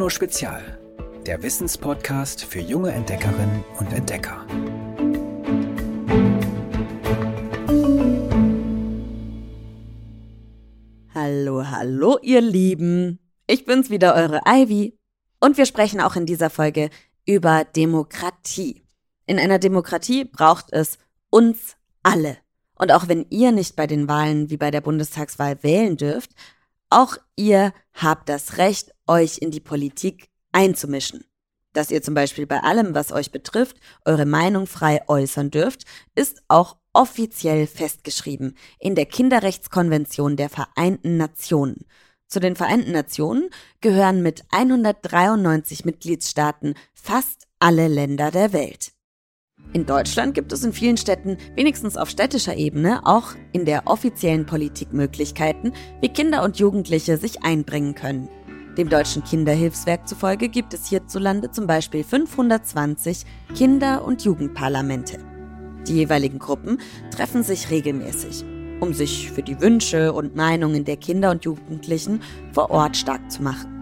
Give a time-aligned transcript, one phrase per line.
[0.00, 0.78] Bruno Spezial,
[1.26, 4.46] der Wissenspodcast für junge Entdeckerinnen und Entdecker.
[11.14, 13.18] Hallo, hallo, ihr Lieben.
[13.46, 14.98] Ich bin's wieder, eure Ivy.
[15.38, 16.88] Und wir sprechen auch in dieser Folge
[17.26, 18.86] über Demokratie.
[19.26, 20.96] In einer Demokratie braucht es
[21.28, 22.38] uns alle.
[22.74, 26.30] Und auch wenn ihr nicht bei den Wahlen wie bei der Bundestagswahl wählen dürft,
[26.90, 31.24] auch ihr habt das Recht, euch in die Politik einzumischen.
[31.72, 35.84] Dass ihr zum Beispiel bei allem, was euch betrifft, eure Meinung frei äußern dürft,
[36.16, 41.86] ist auch offiziell festgeschrieben in der Kinderrechtskonvention der Vereinten Nationen.
[42.26, 48.92] Zu den Vereinten Nationen gehören mit 193 Mitgliedstaaten fast alle Länder der Welt.
[49.72, 54.44] In Deutschland gibt es in vielen Städten, wenigstens auf städtischer Ebene, auch in der offiziellen
[54.44, 58.28] Politik Möglichkeiten, wie Kinder und Jugendliche sich einbringen können.
[58.76, 65.18] Dem Deutschen Kinderhilfswerk zufolge gibt es hierzulande zum Beispiel 520 Kinder- und Jugendparlamente.
[65.86, 66.78] Die jeweiligen Gruppen
[67.14, 68.44] treffen sich regelmäßig,
[68.80, 73.42] um sich für die Wünsche und Meinungen der Kinder und Jugendlichen vor Ort stark zu
[73.42, 73.79] machen.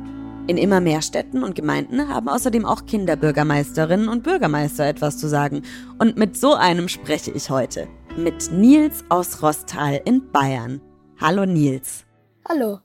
[0.49, 5.63] In immer mehr Städten und Gemeinden haben außerdem auch Kinderbürgermeisterinnen und Bürgermeister etwas zu sagen.
[5.99, 7.87] Und mit so einem spreche ich heute.
[8.17, 10.81] Mit Nils aus Rostal in Bayern.
[11.21, 12.07] Hallo Nils.
[12.49, 12.79] Hallo.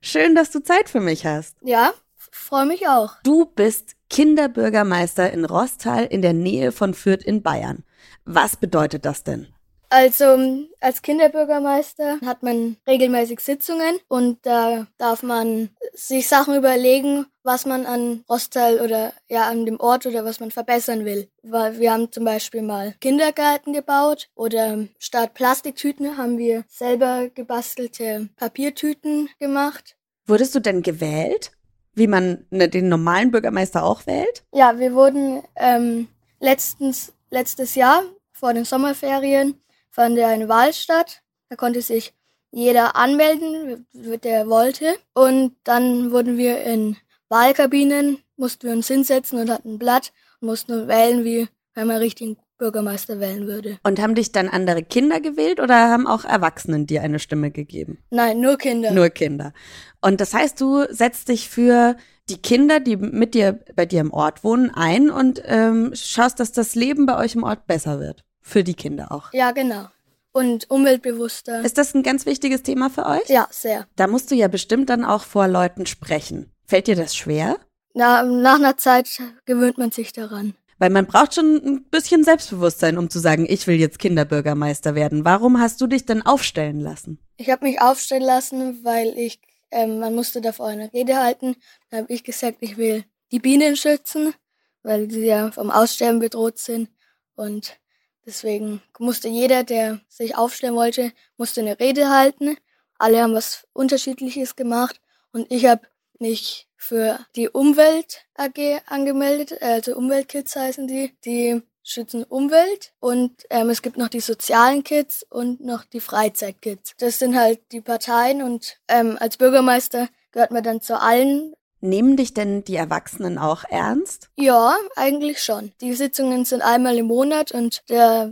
[0.00, 1.58] Schön, dass du Zeit für mich hast.
[1.60, 3.16] Ja, freue mich auch.
[3.22, 7.84] Du bist Kinderbürgermeister in Rostal in der Nähe von Fürth in Bayern.
[8.24, 9.48] Was bedeutet das denn?
[9.88, 17.66] Also als Kinderbürgermeister hat man regelmäßig Sitzungen und da darf man sich Sachen überlegen, was
[17.66, 21.28] man an Rostal oder ja an dem Ort oder was man verbessern will.
[21.42, 28.28] Weil wir haben zum Beispiel mal Kindergarten gebaut oder statt Plastiktüten haben wir selber gebastelte
[28.36, 29.96] Papiertüten gemacht.
[30.26, 31.52] Wurdest du denn gewählt?
[31.94, 34.42] Wie man ne, den normalen Bürgermeister auch wählt?
[34.52, 36.08] Ja, wir wurden ähm,
[36.40, 39.60] letztens letztes Jahr vor den Sommerferien
[39.94, 41.22] fand ja eine Wahl statt.
[41.48, 42.12] Da konnte sich
[42.50, 44.94] jeder anmelden, der wollte.
[45.14, 46.96] Und dann wurden wir in
[47.28, 51.96] Wahlkabinen, mussten wir uns hinsetzen und hatten ein Blatt und mussten wählen, wie wenn man
[51.96, 53.78] richtigen Bürgermeister wählen würde.
[53.82, 57.98] Und haben dich dann andere Kinder gewählt oder haben auch Erwachsenen dir eine Stimme gegeben?
[58.10, 58.92] Nein, nur Kinder.
[58.92, 59.52] Nur Kinder.
[60.00, 61.96] Und das heißt, du setzt dich für
[62.28, 66.52] die Kinder, die mit dir bei dir im Ort wohnen, ein und ähm, schaust, dass
[66.52, 68.24] das Leben bei euch im Ort besser wird.
[68.46, 69.32] Für die Kinder auch.
[69.32, 69.88] Ja, genau.
[70.32, 71.64] Und umweltbewusster.
[71.64, 73.26] Ist das ein ganz wichtiges Thema für euch?
[73.28, 73.86] Ja, sehr.
[73.96, 76.52] Da musst du ja bestimmt dann auch vor Leuten sprechen.
[76.66, 77.56] Fällt dir das schwer?
[77.94, 79.08] Na, nach einer Zeit
[79.46, 80.54] gewöhnt man sich daran.
[80.78, 85.24] Weil man braucht schon ein bisschen Selbstbewusstsein, um zu sagen, ich will jetzt Kinderbürgermeister werden.
[85.24, 87.18] Warum hast du dich denn aufstellen lassen?
[87.36, 89.40] Ich habe mich aufstellen lassen, weil ich,
[89.70, 91.56] ähm, man musste davor eine Rede halten.
[91.90, 94.34] Da habe ich gesagt, ich will die Bienen schützen,
[94.82, 96.90] weil sie ja vom Aussterben bedroht sind.
[97.36, 97.78] Und
[98.26, 102.56] Deswegen musste jeder, der sich aufstellen wollte, musste eine Rede halten.
[102.98, 105.00] Alle haben was Unterschiedliches gemacht
[105.32, 105.82] und ich habe
[106.18, 113.68] mich für die Umwelt AG angemeldet, also Umweltkids heißen die, die schützen Umwelt und ähm,
[113.68, 116.94] es gibt noch die sozialen Kids und noch die Freizeitkids.
[116.98, 122.16] Das sind halt die Parteien und ähm, als Bürgermeister gehört man dann zu allen Nehmen
[122.16, 124.30] dich denn die Erwachsenen auch ernst?
[124.36, 125.72] Ja, eigentlich schon.
[125.82, 128.30] Die Sitzungen sind einmal im Monat und da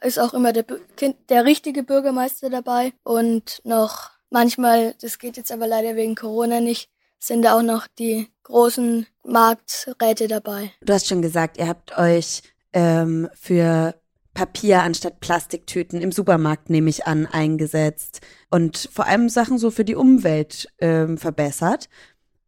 [0.00, 0.64] ist auch immer der,
[1.28, 6.88] der richtige Bürgermeister dabei und noch manchmal, das geht jetzt aber leider wegen Corona nicht,
[7.18, 10.72] sind da auch noch die großen Markträte dabei.
[10.80, 13.94] Du hast schon gesagt, ihr habt euch ähm, für
[14.32, 19.84] Papier anstatt Plastiktüten im Supermarkt, nehme ich an, eingesetzt und vor allem Sachen so für
[19.84, 21.90] die Umwelt ähm, verbessert.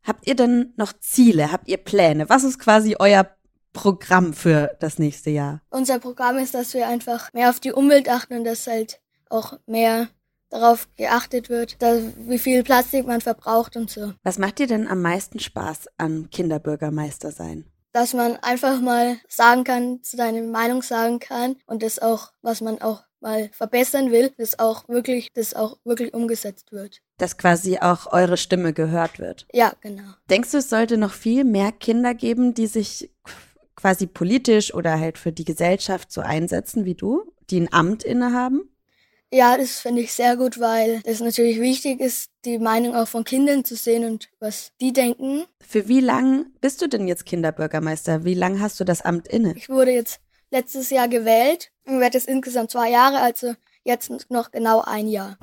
[0.02, 1.52] Habt ihr denn noch Ziele?
[1.52, 2.28] Habt ihr Pläne?
[2.28, 3.28] Was ist quasi euer
[3.72, 5.62] Programm für das nächste Jahr?
[5.70, 9.58] Unser Programm ist, dass wir einfach mehr auf die Umwelt achten und dass halt auch
[9.66, 10.08] mehr
[10.50, 14.14] darauf geachtet wird, dass, wie viel Plastik man verbraucht und so.
[14.22, 17.66] Was macht dir denn am meisten Spaß an Kinderbürgermeister sein?
[17.92, 22.80] Dass man einfach mal sagen kann, seine Meinung sagen kann und das auch, was man
[22.80, 27.00] auch mal verbessern will, dass auch wirklich, das auch wirklich umgesetzt wird.
[27.18, 29.46] Dass quasi auch eure Stimme gehört wird.
[29.52, 30.14] Ja, genau.
[30.30, 33.10] Denkst du, es sollte noch viel mehr Kinder geben, die sich
[33.76, 38.68] quasi politisch oder halt für die Gesellschaft so einsetzen wie du, die ein Amt innehaben?
[39.30, 43.24] Ja, das finde ich sehr gut, weil es natürlich wichtig ist, die Meinung auch von
[43.24, 45.44] Kindern zu sehen und was die denken.
[45.60, 48.24] Für wie lang bist du denn jetzt Kinderbürgermeister?
[48.24, 49.54] Wie lang hast du das Amt inne?
[49.54, 50.20] Ich wurde jetzt
[50.50, 53.54] letztes Jahr gewählt und werde jetzt insgesamt zwei Jahre, also
[53.84, 55.36] jetzt noch genau ein Jahr.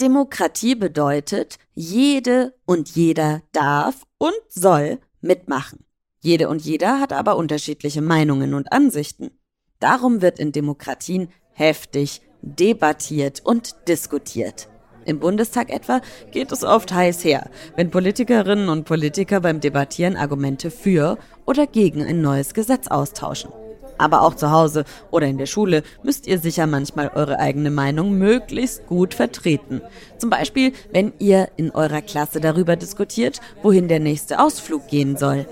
[0.00, 5.84] Demokratie bedeutet, jede und jeder darf und soll mitmachen.
[6.20, 9.30] Jede und jeder hat aber unterschiedliche Meinungen und Ansichten.
[9.78, 14.68] Darum wird in Demokratien heftig debattiert und diskutiert.
[15.04, 16.00] Im Bundestag etwa
[16.30, 22.02] geht es oft heiß her, wenn Politikerinnen und Politiker beim Debattieren Argumente für oder gegen
[22.02, 23.50] ein neues Gesetz austauschen.
[23.98, 28.18] Aber auch zu Hause oder in der Schule müsst ihr sicher manchmal eure eigene Meinung
[28.18, 29.80] möglichst gut vertreten.
[30.18, 35.46] Zum Beispiel, wenn ihr in eurer Klasse darüber diskutiert, wohin der nächste Ausflug gehen soll.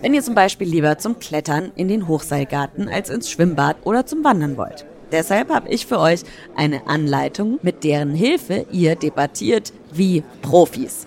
[0.00, 4.24] Wenn ihr zum Beispiel lieber zum Klettern in den Hochseilgarten als ins Schwimmbad oder zum
[4.24, 4.86] Wandern wollt.
[5.12, 6.22] Deshalb habe ich für euch
[6.56, 11.06] eine Anleitung, mit deren Hilfe ihr debattiert wie Profis.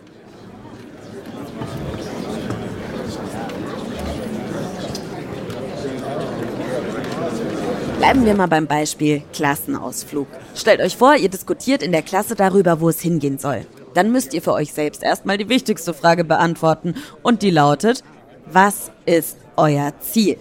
[7.97, 10.27] Bleiben wir mal beim Beispiel Klassenausflug.
[10.53, 13.65] Stellt euch vor, ihr diskutiert in der Klasse darüber, wo es hingehen soll.
[13.95, 16.93] Dann müsst ihr für euch selbst erstmal die wichtigste Frage beantworten
[17.23, 18.03] und die lautet,
[18.45, 20.37] was ist euer Ziel?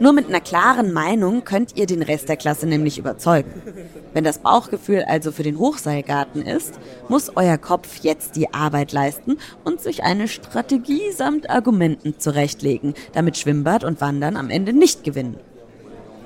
[0.00, 3.50] Nur mit einer klaren Meinung könnt ihr den Rest der Klasse nämlich überzeugen.
[4.14, 6.78] Wenn das Bauchgefühl also für den Hochseilgarten ist,
[7.08, 13.36] muss euer Kopf jetzt die Arbeit leisten und sich eine Strategie samt Argumenten zurechtlegen, damit
[13.36, 15.36] Schwimmbad und Wandern am Ende nicht gewinnen.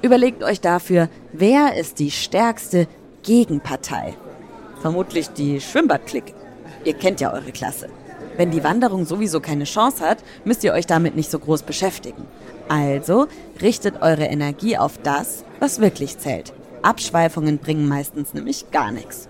[0.03, 2.89] Überlegt euch dafür, wer ist die stärkste
[3.23, 4.15] Gegenpartei?
[4.81, 6.35] Vermutlich die Schwimmbadklick.
[6.85, 7.89] Ihr kennt ja eure Klasse.
[8.37, 12.27] Wenn die Wanderung sowieso keine Chance hat, müsst ihr euch damit nicht so groß beschäftigen.
[12.69, 13.27] Also
[13.61, 16.53] richtet eure Energie auf das, was wirklich zählt.
[16.83, 19.29] Abschweifungen bringen meistens nämlich gar nichts.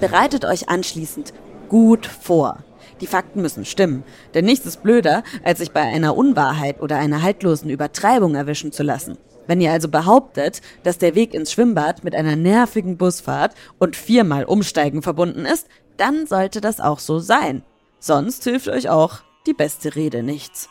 [0.00, 1.32] Bereitet euch anschließend
[1.68, 2.58] gut vor.
[3.00, 7.22] Die Fakten müssen stimmen, denn nichts ist blöder, als sich bei einer Unwahrheit oder einer
[7.22, 9.16] haltlosen Übertreibung erwischen zu lassen.
[9.46, 14.44] Wenn ihr also behauptet, dass der Weg ins Schwimmbad mit einer nervigen Busfahrt und viermal
[14.44, 17.62] Umsteigen verbunden ist, dann sollte das auch so sein.
[17.98, 20.68] Sonst hilft euch auch die beste Rede nichts.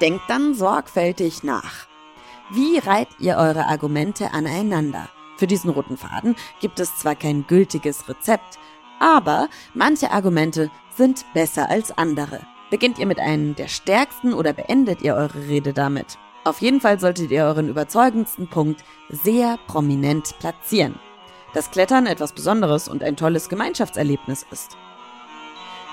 [0.00, 1.86] Denkt dann sorgfältig nach.
[2.50, 5.10] Wie reiht ihr eure Argumente aneinander?
[5.36, 8.58] Für diesen roten Faden gibt es zwar kein gültiges Rezept,
[8.98, 12.40] aber manche Argumente sind besser als andere.
[12.70, 16.18] Beginnt ihr mit einem der stärksten oder beendet ihr eure Rede damit?
[16.44, 20.98] Auf jeden Fall solltet ihr euren überzeugendsten Punkt sehr prominent platzieren.
[21.52, 24.78] Dass Klettern etwas Besonderes und ein tolles Gemeinschaftserlebnis ist.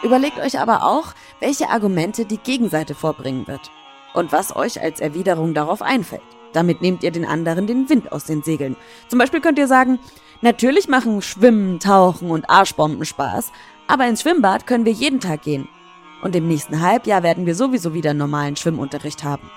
[0.02, 3.70] Überlegt euch aber auch, welche Argumente die Gegenseite vorbringen wird
[4.18, 6.22] und was euch als Erwiderung darauf einfällt.
[6.54, 8.76] Damit nehmt ihr den anderen den Wind aus den Segeln.
[9.08, 10.00] Zum Beispiel könnt ihr sagen,
[10.42, 13.52] natürlich machen Schwimmen, Tauchen und Arschbomben Spaß,
[13.88, 15.70] aber ins Schwimmbad können wir jeden Tag gehen.
[16.24, 19.50] Und im nächsten Halbjahr werden wir sowieso wieder normalen Schwimmunterricht haben.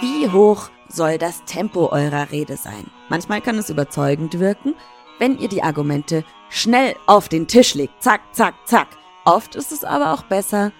[0.00, 2.86] Wie hoch soll das Tempo eurer Rede sein?
[3.10, 4.74] Manchmal kann es überzeugend wirken,
[5.18, 8.02] wenn ihr die Argumente schnell auf den Tisch legt.
[8.02, 8.88] Zack, zack, zack.
[9.24, 10.72] Oft ist es aber auch besser,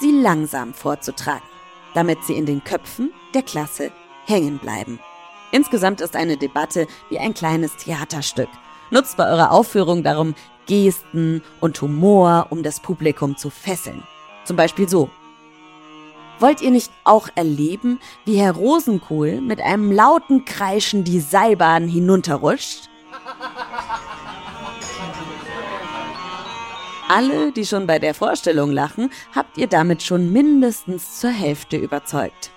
[0.00, 1.46] sie langsam vorzutragen,
[1.94, 3.90] damit sie in den Köpfen der Klasse
[4.26, 4.98] hängen bleiben.
[5.52, 8.48] Insgesamt ist eine Debatte wie ein kleines Theaterstück.
[8.90, 10.34] Nutzt bei eurer Aufführung darum
[10.66, 14.02] Gesten und Humor, um das Publikum zu fesseln.
[14.44, 15.08] Zum Beispiel so.
[16.38, 22.90] Wollt ihr nicht auch erleben, wie Herr Rosenkohl mit einem lauten Kreischen die Seilbahn hinunterrutscht?
[27.08, 32.50] Alle, die schon bei der Vorstellung lachen, habt ihr damit schon mindestens zur Hälfte überzeugt.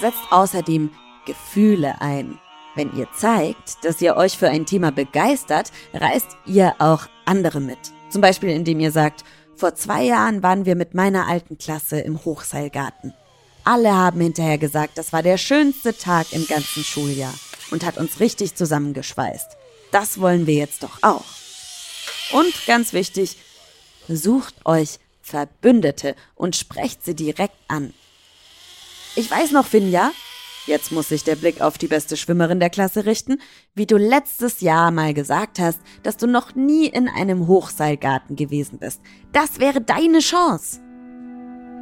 [0.00, 0.90] Setzt außerdem
[1.24, 2.38] Gefühle ein.
[2.74, 7.78] Wenn ihr zeigt, dass ihr euch für ein Thema begeistert, reißt ihr auch andere mit.
[8.10, 12.24] Zum Beispiel indem ihr sagt, vor zwei Jahren waren wir mit meiner alten Klasse im
[12.24, 13.14] Hochseilgarten.
[13.64, 17.34] Alle haben hinterher gesagt, das war der schönste Tag im ganzen Schuljahr
[17.70, 19.56] und hat uns richtig zusammengeschweißt.
[19.92, 21.24] Das wollen wir jetzt doch auch.
[22.32, 23.36] Und ganz wichtig,
[24.08, 27.92] sucht euch Verbündete und sprecht sie direkt an.
[29.16, 30.12] Ich weiß noch, Finja,
[30.66, 33.40] jetzt muss sich der Blick auf die beste Schwimmerin der Klasse richten,
[33.74, 38.78] wie du letztes Jahr mal gesagt hast, dass du noch nie in einem Hochseilgarten gewesen
[38.78, 39.00] bist.
[39.32, 40.80] Das wäre deine Chance.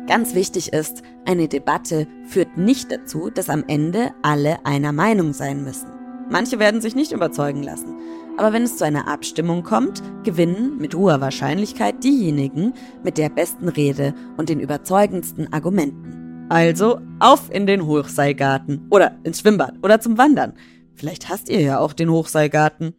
[0.07, 5.65] Ganz wichtig ist, eine Debatte führt nicht dazu, dass am Ende alle einer Meinung sein
[5.65, 5.91] müssen.
[6.31, 7.97] Manche werden sich nicht überzeugen lassen.
[8.37, 12.75] Aber wenn es zu einer Abstimmung kommt, gewinnen mit hoher Wahrscheinlichkeit diejenigen
[13.05, 16.47] mit der besten Rede und den überzeugendsten Argumenten.
[16.51, 20.55] Also auf in den Hochseilgarten oder ins Schwimmbad oder zum Wandern.
[20.95, 22.95] Vielleicht hasst ihr ja auch den Hochseilgarten.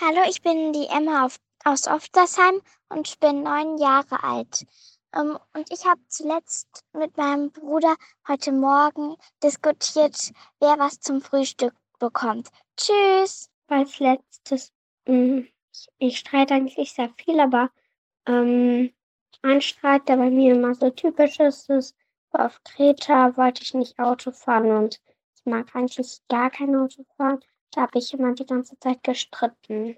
[0.00, 1.28] Hallo, ich bin die Emma
[1.64, 2.60] aus Oftersheim
[2.90, 4.66] und ich bin neun Jahre alt.
[5.14, 7.94] Ähm, und ich habe zuletzt mit meinem Bruder
[8.26, 12.48] heute Morgen diskutiert, wer was zum Frühstück bekommt.
[12.76, 13.48] Tschüss.
[13.68, 14.72] Als letztes,
[15.06, 17.70] hm, ich, ich streite eigentlich sehr viel, aber
[18.26, 18.92] ähm,
[19.42, 21.96] ein Streit, der bei mir immer so typisch ist, ist,
[22.32, 25.00] auf Kreta wollte ich nicht Auto fahren und
[25.36, 27.40] ich mag eigentlich gar kein Auto fahren.
[27.70, 29.96] Da habe ich immer die ganze Zeit gestritten.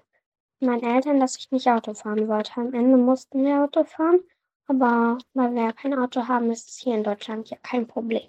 [0.59, 2.53] Meinen Eltern, dass ich nicht Auto fahren wollte.
[2.57, 4.19] Am Ende mussten wir Auto fahren,
[4.67, 8.27] aber weil wir ja kein Auto haben, ist es hier in Deutschland ja kein Problem.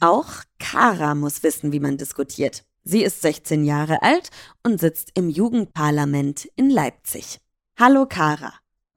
[0.00, 2.64] Auch Kara muss wissen, wie man diskutiert.
[2.82, 4.30] Sie ist 16 Jahre alt
[4.62, 7.40] und sitzt im Jugendparlament in Leipzig.
[7.78, 8.54] Hallo Kara.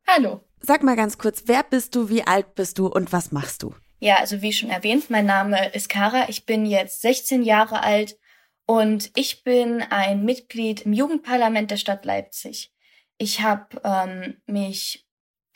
[0.08, 0.42] Hallo.
[0.62, 3.74] Sag mal ganz kurz, wer bist du, wie alt bist du und was machst du?
[4.00, 6.30] Ja, also wie schon erwähnt, mein Name ist Kara.
[6.30, 8.18] Ich bin jetzt 16 Jahre alt
[8.66, 12.72] und ich bin ein Mitglied im Jugendparlament der Stadt Leipzig.
[13.18, 15.09] Ich habe ähm, mich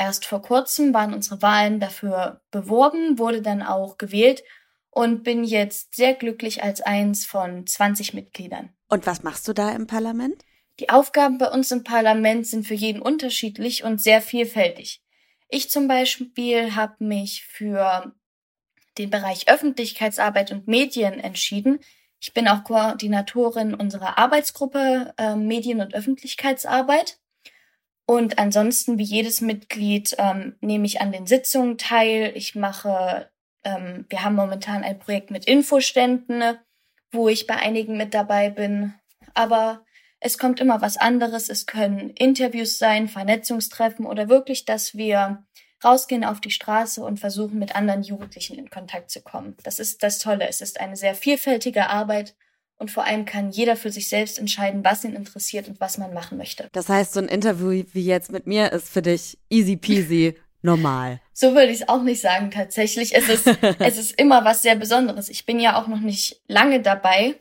[0.03, 4.43] erst vor kurzem, waren unsere Wahlen dafür beworben, wurde dann auch gewählt
[4.89, 8.69] und bin jetzt sehr glücklich als eins von 20 Mitgliedern.
[8.89, 10.45] Und was machst du da im Parlament?
[10.79, 15.01] Die Aufgaben bei uns im Parlament sind für jeden unterschiedlich und sehr vielfältig.
[15.49, 18.13] Ich zum Beispiel habe mich für
[18.97, 21.79] den Bereich Öffentlichkeitsarbeit und Medien entschieden.
[22.19, 27.19] Ich bin auch Koordinatorin unserer Arbeitsgruppe äh, Medien- und Öffentlichkeitsarbeit.
[28.05, 32.33] Und ansonsten, wie jedes Mitglied, ähm, nehme ich an den Sitzungen teil.
[32.35, 33.29] Ich mache,
[33.63, 36.57] ähm, wir haben momentan ein Projekt mit Infoständen,
[37.11, 38.93] wo ich bei einigen mit dabei bin.
[39.33, 39.85] Aber
[40.19, 41.49] es kommt immer was anderes.
[41.49, 45.45] Es können Interviews sein, Vernetzungstreffen oder wirklich, dass wir
[45.83, 49.55] rausgehen auf die Straße und versuchen, mit anderen Jugendlichen in Kontakt zu kommen.
[49.63, 50.47] Das ist das Tolle.
[50.47, 52.35] Es ist eine sehr vielfältige Arbeit
[52.83, 56.13] und vor allem kann jeder für sich selbst entscheiden, was ihn interessiert und was man
[56.13, 56.69] machen möchte.
[56.73, 61.19] Das heißt, so ein Interview wie jetzt mit mir ist für dich easy peasy normal.
[61.33, 63.15] So würde ich es auch nicht sagen tatsächlich.
[63.15, 63.47] Es ist,
[63.79, 65.29] es ist immer was sehr Besonderes.
[65.29, 67.35] Ich bin ja auch noch nicht lange dabei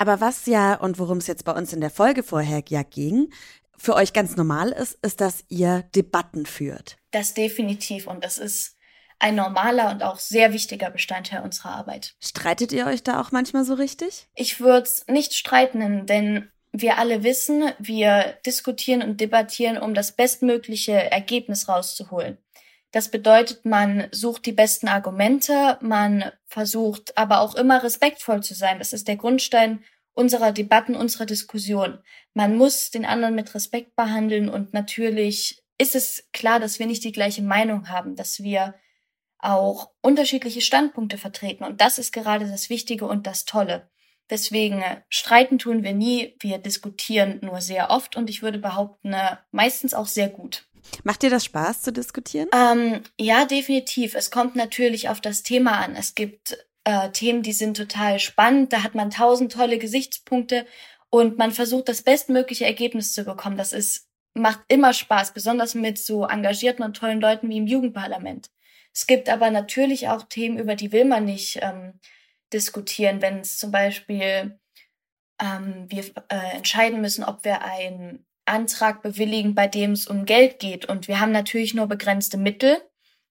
[0.00, 3.30] aber was ja und worum es jetzt bei uns in der Folge vorher ja ging,
[3.76, 6.96] für euch ganz normal ist, ist, dass ihr Debatten führt.
[7.10, 8.76] Das definitiv und das ist
[9.20, 12.14] ein normaler und auch sehr wichtiger Bestandteil unserer Arbeit.
[12.20, 14.26] Streitet ihr euch da auch manchmal so richtig?
[14.34, 20.12] Ich würde es nicht streiten, denn wir alle wissen, wir diskutieren und debattieren, um das
[20.12, 22.38] bestmögliche Ergebnis rauszuholen.
[22.92, 28.78] Das bedeutet, man sucht die besten Argumente, man versucht aber auch immer respektvoll zu sein.
[28.78, 31.98] Das ist der Grundstein unserer Debatten, unserer Diskussion.
[32.34, 37.04] Man muss den anderen mit Respekt behandeln und natürlich ist es klar, dass wir nicht
[37.04, 38.74] die gleiche Meinung haben, dass wir
[39.42, 41.64] auch unterschiedliche Standpunkte vertreten.
[41.64, 43.88] Und das ist gerade das Wichtige und das Tolle.
[44.30, 49.12] Deswegen äh, streiten tun wir nie, wir diskutieren nur sehr oft und ich würde behaupten,
[49.12, 50.66] äh, meistens auch sehr gut.
[51.02, 52.48] Macht dir das Spaß zu diskutieren?
[52.54, 54.14] Ähm, ja, definitiv.
[54.14, 55.96] Es kommt natürlich auf das Thema an.
[55.96, 58.72] Es gibt äh, Themen, die sind total spannend.
[58.72, 60.66] Da hat man tausend tolle Gesichtspunkte
[61.10, 63.56] und man versucht, das bestmögliche Ergebnis zu bekommen.
[63.56, 68.50] Das ist, macht immer Spaß, besonders mit so engagierten und tollen Leuten wie im Jugendparlament.
[68.92, 72.00] Es gibt aber natürlich auch Themen, über die will man nicht ähm,
[72.52, 74.58] diskutieren, wenn es zum Beispiel
[75.40, 80.58] ähm, wir äh, entscheiden müssen, ob wir ein Antrag bewilligen, bei dem es um Geld
[80.58, 80.86] geht.
[80.86, 82.82] Und wir haben natürlich nur begrenzte Mittel,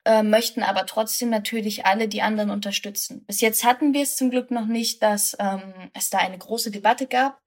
[0.06, 3.25] äh, möchten aber trotzdem natürlich alle die anderen unterstützen.
[3.25, 6.72] Bis jetzt hatten wir es zum Glück noch nicht, dass ähm, es da eine große
[6.72, 7.39] Debatte gab.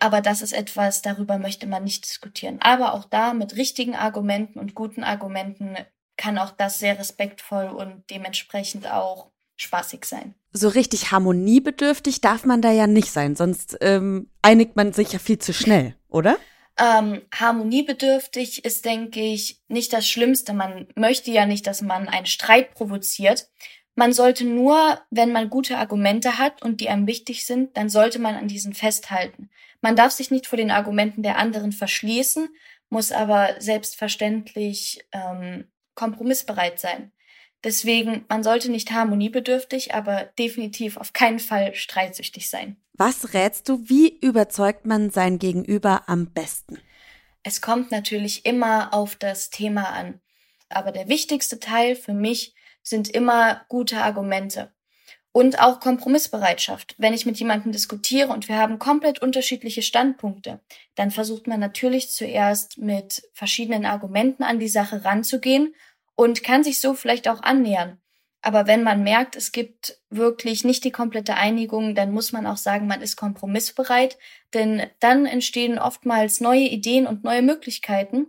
[0.00, 2.58] Aber das ist etwas, darüber möchte man nicht diskutieren.
[2.60, 5.76] Aber auch da mit richtigen Argumenten und guten Argumenten
[6.16, 10.34] kann auch das sehr respektvoll und dementsprechend auch spaßig sein.
[10.52, 15.18] So richtig harmoniebedürftig darf man da ja nicht sein, sonst ähm, einigt man sich ja
[15.18, 16.36] viel zu schnell, oder?
[16.76, 20.54] Ähm, harmoniebedürftig ist, denke ich, nicht das Schlimmste.
[20.54, 23.48] Man möchte ja nicht, dass man einen Streit provoziert.
[23.94, 28.18] Man sollte nur, wenn man gute Argumente hat und die einem wichtig sind, dann sollte
[28.18, 29.50] man an diesen festhalten.
[29.80, 32.48] Man darf sich nicht vor den Argumenten der anderen verschließen,
[32.90, 37.12] muss aber selbstverständlich ähm, kompromissbereit sein.
[37.64, 42.76] Deswegen, man sollte nicht harmoniebedürftig, aber definitiv auf keinen Fall streitsüchtig sein.
[42.92, 46.78] Was rätst du, wie überzeugt man sein Gegenüber am besten?
[47.42, 50.20] Es kommt natürlich immer auf das Thema an.
[50.68, 54.73] Aber der wichtigste Teil für mich sind immer gute Argumente.
[55.36, 56.94] Und auch Kompromissbereitschaft.
[56.96, 60.60] Wenn ich mit jemandem diskutiere und wir haben komplett unterschiedliche Standpunkte,
[60.94, 65.74] dann versucht man natürlich zuerst mit verschiedenen Argumenten an die Sache ranzugehen
[66.14, 67.98] und kann sich so vielleicht auch annähern.
[68.42, 72.56] Aber wenn man merkt, es gibt wirklich nicht die komplette Einigung, dann muss man auch
[72.56, 74.16] sagen, man ist kompromissbereit,
[74.52, 78.28] denn dann entstehen oftmals neue Ideen und neue Möglichkeiten.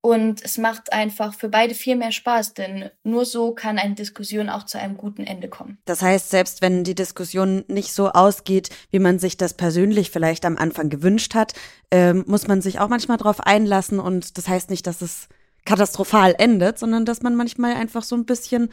[0.00, 4.48] Und es macht einfach für beide viel mehr Spaß, denn nur so kann eine Diskussion
[4.48, 5.78] auch zu einem guten Ende kommen.
[5.86, 10.44] Das heißt, selbst wenn die Diskussion nicht so ausgeht, wie man sich das persönlich vielleicht
[10.44, 11.54] am Anfang gewünscht hat,
[11.90, 13.98] äh, muss man sich auch manchmal darauf einlassen.
[13.98, 15.28] Und das heißt nicht, dass es
[15.64, 18.70] katastrophal endet, sondern dass man manchmal einfach so ein bisschen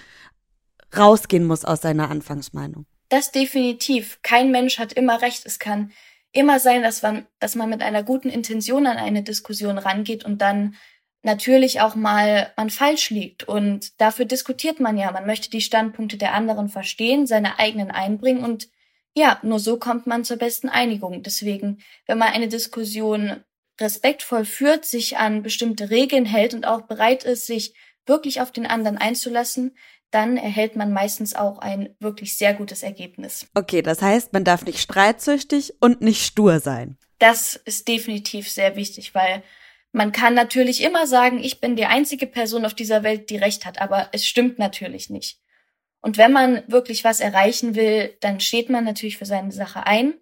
[0.96, 2.86] rausgehen muss aus seiner Anfangsmeinung.
[3.10, 4.20] Das definitiv.
[4.22, 5.46] Kein Mensch hat immer recht.
[5.46, 5.92] Es kann
[6.32, 10.42] immer sein, dass man, dass man mit einer guten Intention an eine Diskussion rangeht und
[10.42, 10.76] dann
[11.26, 13.44] natürlich auch mal man falsch liegt.
[13.44, 15.12] Und dafür diskutiert man ja.
[15.12, 18.70] Man möchte die Standpunkte der anderen verstehen, seine eigenen einbringen und
[19.18, 21.24] ja, nur so kommt man zur besten Einigung.
[21.24, 23.44] Deswegen, wenn man eine Diskussion
[23.80, 27.74] respektvoll führt, sich an bestimmte Regeln hält und auch bereit ist, sich
[28.06, 29.76] wirklich auf den anderen einzulassen,
[30.12, 33.48] dann erhält man meistens auch ein wirklich sehr gutes Ergebnis.
[33.54, 36.98] Okay, das heißt, man darf nicht streitsüchtig und nicht stur sein.
[37.18, 39.44] Das ist definitiv sehr wichtig, weil
[39.96, 43.66] man kann natürlich immer sagen, ich bin die einzige Person auf dieser Welt, die recht
[43.66, 45.40] hat, aber es stimmt natürlich nicht.
[46.02, 50.14] Und wenn man wirklich was erreichen will, dann steht man natürlich für seine Sache ein,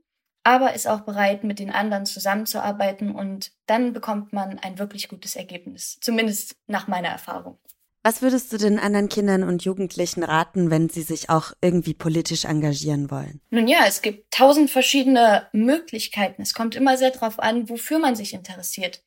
[0.44, 5.36] aber ist auch bereit, mit den anderen zusammenzuarbeiten und dann bekommt man ein wirklich gutes
[5.36, 5.98] Ergebnis.
[6.01, 7.58] Zumindest nach meiner Erfahrung.
[8.03, 12.46] Was würdest du den anderen Kindern und Jugendlichen raten, wenn sie sich auch irgendwie politisch
[12.46, 13.42] engagieren wollen?
[13.50, 16.44] Nun ja, es gibt tausend verschiedene Möglichkeiten.
[16.44, 19.01] Es kommt immer sehr darauf an, wofür man sich interessiert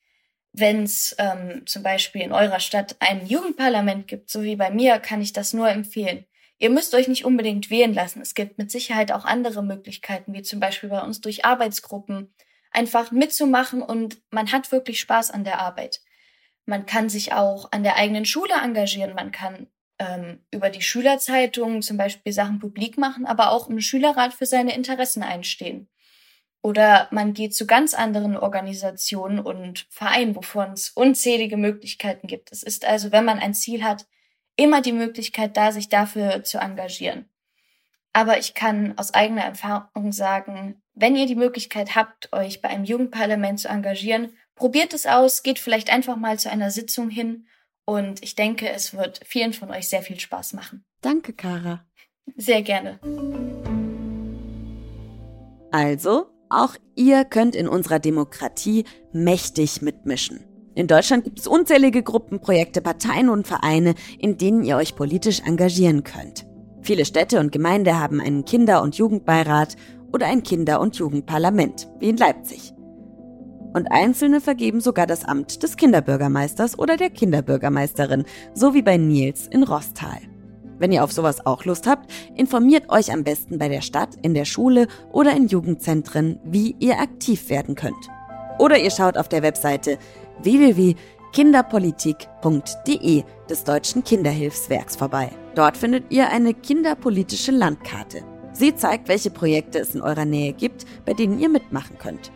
[0.58, 4.98] wenn es ähm, zum Beispiel in eurer Stadt ein Jugendparlament gibt, so wie bei mir,
[4.98, 6.24] kann ich das nur empfehlen.
[6.58, 8.22] Ihr müsst euch nicht unbedingt wählen lassen.
[8.22, 12.32] Es gibt mit Sicherheit auch andere Möglichkeiten, wie zum Beispiel bei uns durch Arbeitsgruppen,
[12.70, 16.00] einfach mitzumachen und man hat wirklich Spaß an der Arbeit.
[16.64, 19.14] Man kann sich auch an der eigenen Schule engagieren.
[19.14, 24.34] Man kann ähm, über die Schülerzeitung zum Beispiel Sachen publik machen, aber auch im Schülerrat
[24.34, 25.88] für seine Interessen einstehen.
[26.66, 32.50] Oder man geht zu ganz anderen Organisationen und Vereinen, wovon es unzählige Möglichkeiten gibt.
[32.50, 34.04] Es ist also, wenn man ein Ziel hat,
[34.56, 37.30] immer die Möglichkeit da, sich dafür zu engagieren.
[38.12, 42.84] Aber ich kann aus eigener Erfahrung sagen, wenn ihr die Möglichkeit habt, euch bei einem
[42.84, 47.46] Jugendparlament zu engagieren, probiert es aus, geht vielleicht einfach mal zu einer Sitzung hin
[47.84, 50.84] und ich denke, es wird vielen von euch sehr viel Spaß machen.
[51.00, 51.86] Danke, Kara.
[52.34, 52.98] Sehr gerne.
[55.70, 60.40] Also, auch ihr könnt in unserer Demokratie mächtig mitmischen.
[60.74, 65.40] In Deutschland gibt es unzählige Gruppen, Projekte, Parteien und Vereine, in denen ihr euch politisch
[65.40, 66.46] engagieren könnt.
[66.82, 69.76] Viele Städte und Gemeinden haben einen Kinder- und Jugendbeirat
[70.12, 72.74] oder ein Kinder- und Jugendparlament, wie in Leipzig.
[73.72, 79.46] Und Einzelne vergeben sogar das Amt des Kinderbürgermeisters oder der Kinderbürgermeisterin, so wie bei Nils
[79.48, 80.20] in Rostal.
[80.78, 84.34] Wenn ihr auf sowas auch Lust habt, informiert euch am besten bei der Stadt, in
[84.34, 88.10] der Schule oder in Jugendzentren, wie ihr aktiv werden könnt.
[88.58, 89.96] Oder ihr schaut auf der Webseite
[90.42, 95.30] www.kinderpolitik.de des Deutschen Kinderhilfswerks vorbei.
[95.54, 98.22] Dort findet ihr eine kinderpolitische Landkarte.
[98.52, 102.32] Sie zeigt, welche Projekte es in eurer Nähe gibt, bei denen ihr mitmachen könnt.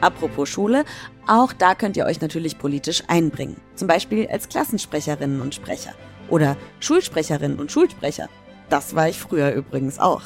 [0.00, 0.84] Apropos Schule,
[1.26, 3.56] auch da könnt ihr euch natürlich politisch einbringen.
[3.74, 5.94] Zum Beispiel als Klassensprecherinnen und Sprecher
[6.28, 8.28] oder Schulsprecherinnen und Schulsprecher.
[8.68, 10.22] Das war ich früher übrigens auch.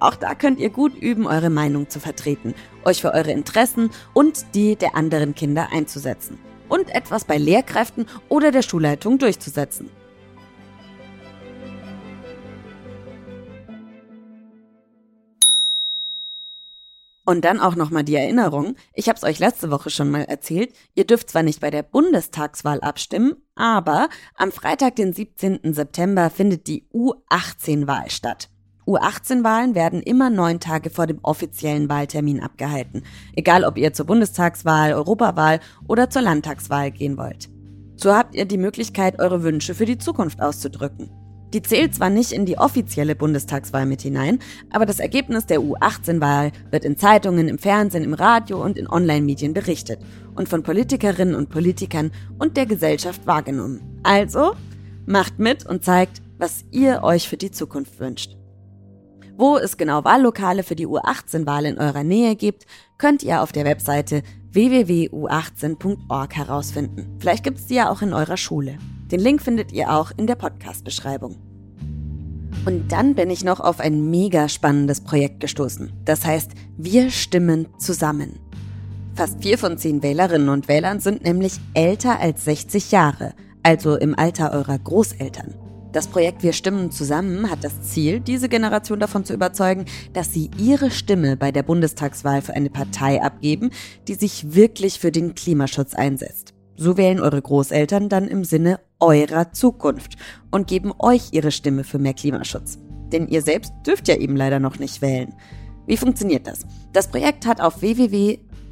[0.00, 4.54] Auch da könnt ihr gut üben, eure Meinung zu vertreten, euch für eure Interessen und
[4.54, 6.38] die der anderen Kinder einzusetzen
[6.68, 9.88] und etwas bei Lehrkräften oder der Schulleitung durchzusetzen.
[17.26, 20.74] Und dann auch nochmal die Erinnerung, ich habe es euch letzte Woche schon mal erzählt,
[20.94, 25.60] ihr dürft zwar nicht bei der Bundestagswahl abstimmen, aber am Freitag, den 17.
[25.72, 28.50] September, findet die U18-Wahl statt.
[28.86, 34.92] U18-Wahlen werden immer neun Tage vor dem offiziellen Wahltermin abgehalten, egal ob ihr zur Bundestagswahl,
[34.92, 37.48] Europawahl oder zur Landtagswahl gehen wollt.
[37.96, 41.23] So habt ihr die Möglichkeit, eure Wünsche für die Zukunft auszudrücken.
[41.54, 44.40] Die zählt zwar nicht in die offizielle Bundestagswahl mit hinein,
[44.70, 49.54] aber das Ergebnis der U18-Wahl wird in Zeitungen, im Fernsehen, im Radio und in Online-Medien
[49.54, 50.00] berichtet
[50.34, 54.00] und von Politikerinnen und Politikern und der Gesellschaft wahrgenommen.
[54.02, 54.56] Also,
[55.06, 58.36] macht mit und zeigt, was ihr euch für die Zukunft wünscht.
[59.36, 62.66] Wo es genau Wahllokale für die U18-Wahl in eurer Nähe gibt,
[62.98, 67.16] könnt ihr auf der Webseite www.u18.org herausfinden.
[67.18, 68.78] Vielleicht gibt es die ja auch in eurer Schule.
[69.10, 71.36] Den Link findet ihr auch in der Podcast-Beschreibung.
[72.64, 75.92] Und dann bin ich noch auf ein mega spannendes Projekt gestoßen.
[76.04, 78.38] Das heißt, wir stimmen zusammen.
[79.14, 84.18] Fast vier von zehn Wählerinnen und Wählern sind nämlich älter als 60 Jahre, also im
[84.18, 85.54] Alter eurer Großeltern.
[85.94, 90.50] Das Projekt Wir stimmen zusammen hat das Ziel, diese Generation davon zu überzeugen, dass sie
[90.58, 93.70] ihre Stimme bei der Bundestagswahl für eine Partei abgeben,
[94.08, 96.52] die sich wirklich für den Klimaschutz einsetzt.
[96.74, 100.16] So wählen eure Großeltern dann im Sinne eurer Zukunft
[100.50, 102.80] und geben euch ihre Stimme für mehr Klimaschutz.
[103.12, 105.32] Denn ihr selbst dürft ja eben leider noch nicht wählen.
[105.86, 106.66] Wie funktioniert das?
[106.92, 107.82] Das Projekt hat auf